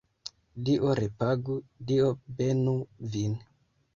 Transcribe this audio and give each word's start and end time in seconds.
Dio 0.69 0.93
repagu, 0.99 1.57
Dio 1.91 2.09
benu 2.39 2.75
vin! 3.17 3.37